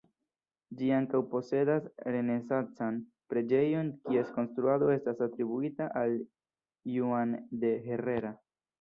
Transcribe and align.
Ĝi 0.77 0.87
ankaŭ 0.99 1.19
posedas 1.33 1.89
renesancan 2.15 2.97
preĝejon 3.35 3.93
kies 4.09 4.35
konstruado 4.41 4.91
estas 4.97 5.25
atribuita 5.29 5.93
al 6.05 6.21
Juan 6.99 7.41
de 7.65 7.77
Herrera. 7.89 8.39